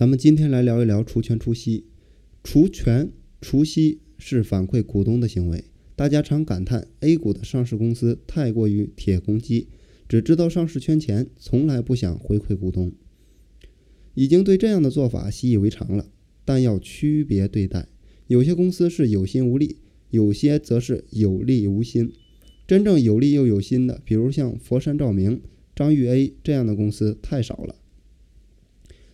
[0.00, 1.84] 咱们今天来聊一聊除权除息。
[2.42, 5.64] 除权除息是反馈股东的行为。
[5.94, 9.68] 大家常感叹 A 股的上市公司太过于铁公鸡，
[10.08, 12.92] 只知道上市圈钱，从来不想回馈股东。
[14.14, 16.10] 已经对这样的做法习以为常了，
[16.46, 17.86] 但要区别对待。
[18.26, 19.76] 有些公司是有心无力，
[20.08, 22.10] 有些则是有力无心。
[22.66, 25.42] 真正有力又有心的，比如像佛山照明、
[25.76, 27.74] 张裕 A 这样的公司太少了。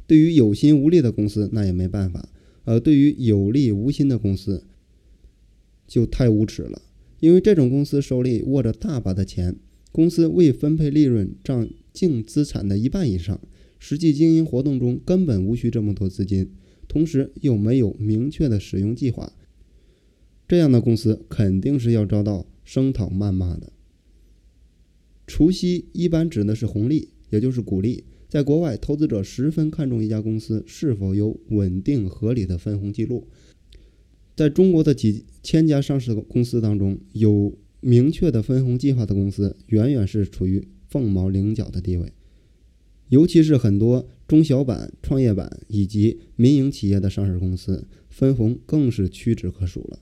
[0.07, 2.29] 对于有心无力的公司，那也没办法；
[2.65, 4.65] 而对于有力无心的公司，
[5.87, 6.83] 就太无耻了。
[7.21, 9.57] 因为这种公司手里握着大把的钱，
[9.93, 13.41] 公司未分配利润占净资产的一半以上，
[13.79, 16.51] 实际经营活动中根本无需这么多资金，
[16.87, 19.33] 同时又没有明确的使用计划，
[20.47, 22.47] 这样的公司肯定是要遭到。
[22.67, 23.73] 声讨谩骂的，
[25.25, 28.03] 除息一般指的是红利，也就是股利。
[28.29, 33.27] 在国外，投资者十分看重一家公司是否有稳定合理的分红记录。
[34.35, 42.13] 在中国的几千家上市公司当中，有明确的分红计划的公司，远远是处于凤毛麟角的地位。
[43.09, 50.01] 尤其是很多中小板、创业板以及民营企业的上市公司，分红更是屈指可数了。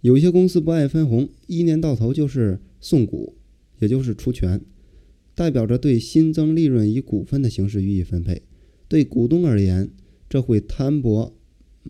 [0.00, 3.34] 有些公司不爱分红，一年到头就是送股，
[3.80, 4.60] 也就是除权，
[5.36, 8.42] 代表着对新增利润以股份的形式予以分配。
[8.88, 9.90] 对股东而言，
[10.28, 11.32] 这会摊薄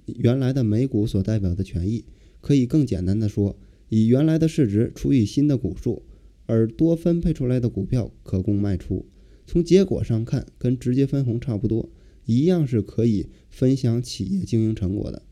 [0.04, 2.04] 原来的每股所代表的权益。
[2.40, 3.56] 可以更简单的说，
[3.88, 6.02] 以原来的市值除以新的股数，
[6.46, 9.06] 而多分配出来的股票可供卖出。
[9.46, 11.88] 从结果上看，跟直接分红差不多，
[12.24, 15.22] 一样是可以分享企业经营成果的。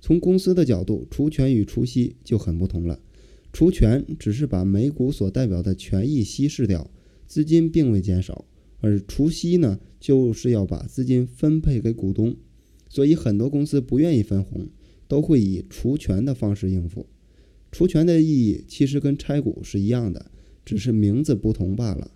[0.00, 3.00] 从公司的角度，除权与除息就很不同了。
[3.52, 6.90] 除权只是把每股所代表的权益稀释掉，
[7.30, 8.44] 资金并未减少；
[8.80, 12.34] 而除息呢，就是要把资金分配给股东。
[12.88, 14.68] 所以很多公司不愿意分红，
[15.06, 17.06] 都会以除权的方式应付。
[17.70, 20.32] 除权的意义其实跟拆股是一样的，
[20.64, 22.10] 只是名字不同罢了，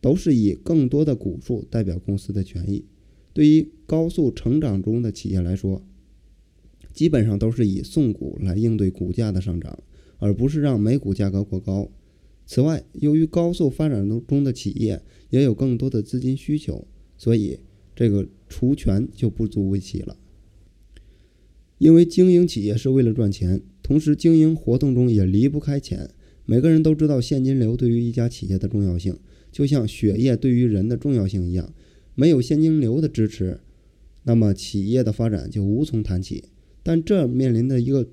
[0.00, 2.84] 都是以更多的股数代表公司的权益。
[3.32, 5.80] 对于高速成长中的企业来说，
[6.92, 9.78] 基本上都是以送股来应对股价的上涨，
[10.18, 11.88] 而不是让每股价格过高。
[12.50, 16.88] 此外，由于高速发展中的企业也有更多的资金需求，
[17.18, 17.60] 所以
[17.94, 20.16] 这个除权就不足为奇了。
[21.76, 26.08] 因为经营企业是为了赚钱，同时经营活动中也离不开钱。
[26.46, 29.18] 每个人都知道现金流对于一家企业的重要性，
[29.52, 31.74] 就像血液对于人的重要性一样。
[32.14, 33.60] 没有现金流的支持，
[34.22, 36.44] 那么企业的发展就无从谈起。
[36.82, 38.08] 但这面临的一个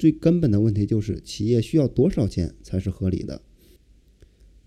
[0.00, 3.42] 最根本的问题就是，企业需要多少钱才是合理的？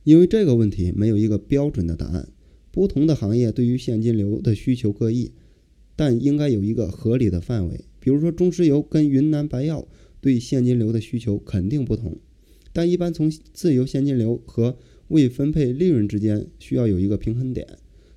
[0.03, 2.29] 因为这个问题没有一个标准的答案，
[2.69, 5.31] 不同的行业对于现金流的需求各异，
[5.95, 7.83] 但应该有一个合理的范围。
[7.99, 9.88] 比如说，中石油跟云南白药
[10.22, 12.16] 对现金流的需求肯定不同，
[12.72, 14.77] 但一般从自由现金流和
[15.07, 17.67] 未分配利润之间需要有一个平衡点，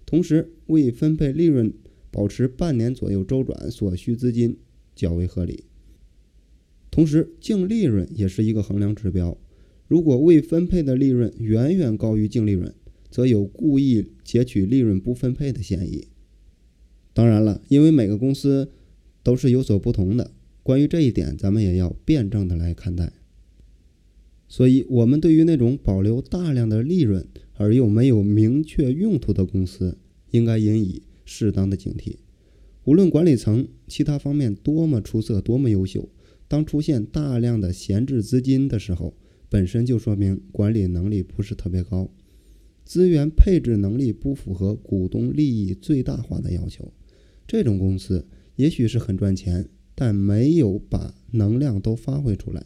[0.04, 1.72] 同时未分配利润
[2.10, 4.58] 保持半年左右周转所需资金。
[4.94, 5.64] 较为合理。
[6.96, 9.36] 同时，净利润也是一个衡量指标。
[9.86, 12.74] 如果未分配的利润远远高于净利润，
[13.10, 16.06] 则有故意截取利润不分配的嫌疑。
[17.12, 18.70] 当然了，因为每个公司
[19.22, 20.30] 都是有所不同的，
[20.62, 23.12] 关于这一点，咱们也要辩证的来看待。
[24.48, 29.98] 所以，我们对于那种保留大量的利润而又没有明确用途的公司，
[30.30, 32.16] 应该引以适当的警惕。
[32.84, 36.08] 无论管理层其他方面多么出色、多么优秀，
[36.48, 39.14] 当出现大量的闲置资金的时候，
[39.48, 42.10] 本身就说明管理能力不是特别高，
[42.84, 46.92] 资源配置能力不符合股东利益最大化的要求。
[47.46, 52.64] 这种公司也许是很赚钱，但没有把能量都发挥出来。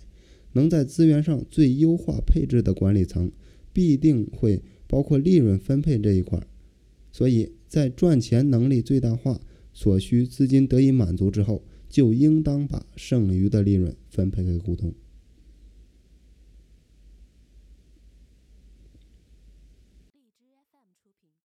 [0.52, 3.30] 能在资源上最优化配置的管理层，
[3.72, 6.40] 必定会包括利润分配这一块。
[7.12, 9.40] 所以在赚钱能力最大化。
[9.72, 14.94] 所需资金得以满足之后，就应当把剩余的利润分配给股东。